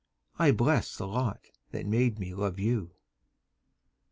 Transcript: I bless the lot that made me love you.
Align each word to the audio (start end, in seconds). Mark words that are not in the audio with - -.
I 0.39 0.49
bless 0.49 0.97
the 0.97 1.05
lot 1.05 1.45
that 1.69 1.85
made 1.85 2.17
me 2.17 2.33
love 2.33 2.57
you. 2.57 2.95